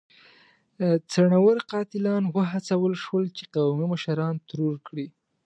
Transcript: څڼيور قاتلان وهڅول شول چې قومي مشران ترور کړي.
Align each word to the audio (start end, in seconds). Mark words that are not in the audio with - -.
څڼيور 1.11 1.57
قاتلان 1.71 2.23
وهڅول 2.35 2.93
شول 3.03 3.25
چې 3.37 3.43
قومي 3.53 3.85
مشران 3.93 4.35
ترور 4.49 4.75
کړي. 4.87 5.07